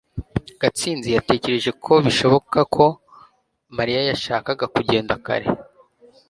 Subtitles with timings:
[0.61, 2.85] gatsinzi yatekereje ko bishoboka ko
[3.77, 5.47] mariya yashakaga kugenda kare